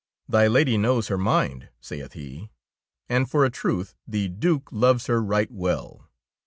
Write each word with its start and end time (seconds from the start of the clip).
"The 0.27 0.49
lady 0.49 0.79
knows 0.79 1.09
her 1.09 1.17
mind," 1.19 1.69
saith 1.79 2.13
he," 2.13 2.49
and 3.07 3.29
for 3.29 3.45
a 3.45 3.51
truth 3.51 3.93
the 4.07 4.29
Due 4.29 4.63
loves 4.71 5.05
her 5.05 5.21
right 5.21 5.51
well. 5.51 6.09